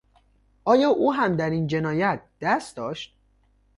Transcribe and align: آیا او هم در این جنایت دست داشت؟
آیا 0.65 0.89
او 0.89 1.13
هم 1.13 1.35
در 1.35 1.49
این 1.49 1.67
جنایت 1.67 2.21
دست 2.41 2.77
داشت؟ 2.77 3.15